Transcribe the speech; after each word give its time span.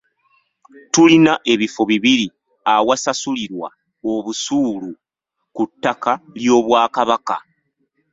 Tulina 0.93 1.33
ebifo 1.53 1.81
bibiri 1.89 2.27
awasasulirwa 2.73 3.67
obusuulu 4.13 4.91
ku 5.55 5.63
ttaka 5.71 6.11
ly'Obwakabaka. 6.41 7.37